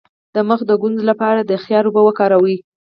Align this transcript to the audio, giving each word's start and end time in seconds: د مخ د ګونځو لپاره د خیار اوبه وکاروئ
د 0.35 0.37
مخ 0.49 0.59
د 0.67 0.71
ګونځو 0.81 1.03
لپاره 1.11 1.39
د 1.43 1.51
خیار 1.63 1.83
اوبه 1.87 2.01
وکاروئ 2.05 2.57